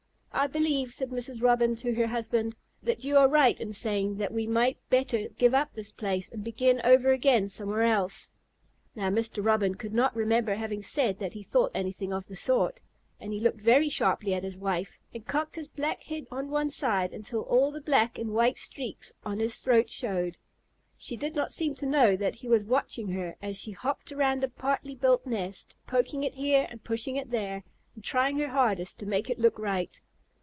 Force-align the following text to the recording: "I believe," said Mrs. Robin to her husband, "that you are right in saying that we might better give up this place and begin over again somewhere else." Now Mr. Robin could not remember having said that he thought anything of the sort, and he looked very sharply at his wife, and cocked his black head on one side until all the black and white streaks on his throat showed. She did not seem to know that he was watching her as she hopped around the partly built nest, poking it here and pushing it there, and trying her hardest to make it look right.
"I 0.33 0.47
believe," 0.47 0.91
said 0.91 1.09
Mrs. 1.09 1.43
Robin 1.43 1.75
to 1.75 1.93
her 1.93 2.07
husband, 2.07 2.55
"that 2.81 3.03
you 3.03 3.15
are 3.17 3.27
right 3.29 3.59
in 3.59 3.73
saying 3.73 4.15
that 4.17 4.33
we 4.33 4.47
might 4.47 4.77
better 4.89 5.27
give 5.37 5.53
up 5.53 5.73
this 5.75 5.91
place 5.91 6.29
and 6.29 6.43
begin 6.43 6.81
over 6.83 7.11
again 7.11 7.47
somewhere 7.47 7.83
else." 7.83 8.31
Now 8.95 9.09
Mr. 9.09 9.45
Robin 9.45 9.75
could 9.75 9.93
not 9.93 10.15
remember 10.15 10.55
having 10.55 10.81
said 10.81 11.19
that 11.19 11.35
he 11.35 11.43
thought 11.43 11.69
anything 11.75 12.11
of 12.11 12.25
the 12.25 12.37
sort, 12.37 12.81
and 13.19 13.31
he 13.33 13.39
looked 13.39 13.61
very 13.61 13.87
sharply 13.87 14.33
at 14.33 14.43
his 14.43 14.57
wife, 14.57 14.97
and 15.13 15.27
cocked 15.27 15.57
his 15.57 15.67
black 15.67 16.03
head 16.03 16.25
on 16.31 16.49
one 16.49 16.71
side 16.71 17.13
until 17.13 17.41
all 17.41 17.69
the 17.69 17.81
black 17.81 18.17
and 18.17 18.31
white 18.33 18.57
streaks 18.57 19.13
on 19.23 19.37
his 19.37 19.57
throat 19.57 19.91
showed. 19.91 20.37
She 20.97 21.15
did 21.17 21.35
not 21.35 21.53
seem 21.53 21.75
to 21.75 21.85
know 21.85 22.15
that 22.15 22.35
he 22.37 22.47
was 22.47 22.65
watching 22.65 23.09
her 23.09 23.35
as 23.43 23.59
she 23.61 23.71
hopped 23.73 24.11
around 24.11 24.41
the 24.41 24.47
partly 24.49 24.95
built 24.95 25.27
nest, 25.27 25.75
poking 25.85 26.23
it 26.23 26.33
here 26.33 26.65
and 26.71 26.83
pushing 26.83 27.15
it 27.15 27.29
there, 27.29 27.63
and 27.93 28.03
trying 28.03 28.37
her 28.39 28.49
hardest 28.49 28.97
to 28.99 29.05
make 29.05 29.29
it 29.29 29.37
look 29.37 29.59
right. 29.59 30.01